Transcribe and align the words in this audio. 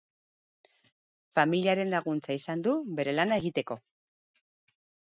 Familiaren 1.39 1.91
laguntza 1.97 2.39
izan 2.41 2.65
du 2.69 2.75
bere 3.01 3.17
lana 3.21 3.39
egiteko. 3.45 3.81